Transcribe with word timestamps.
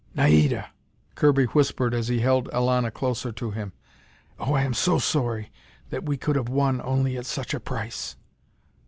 "Naida" 0.15 0.71
Kirby 1.13 1.45
whispered 1.45 1.93
as 1.93 2.07
he 2.07 2.21
held 2.21 2.49
Elana 2.51 2.89
closer 2.91 3.31
to 3.33 3.51
him, 3.51 3.71
"oh, 4.39 4.53
I 4.55 4.63
am 4.63 4.73
so 4.73 4.97
sorry 4.97 5.51
that 5.91 6.05
we 6.07 6.17
could 6.17 6.35
have 6.35 6.49
won 6.49 6.81
only 6.83 7.17
at 7.17 7.27
such 7.27 7.53
a 7.53 7.59
price." 7.59 8.15